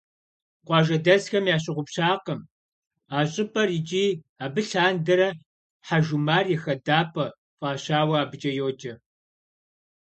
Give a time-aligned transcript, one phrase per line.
[0.65, 2.41] Къуажэдэсхэм ящыгъупщакъым
[3.15, 4.05] а щӏыпӏэр икӏи
[4.43, 5.29] абы лъандэрэ
[5.87, 7.27] «Хьэжумар и хадапӏэ»
[7.57, 8.93] фӏащауэ абыкӏэ йоджэ.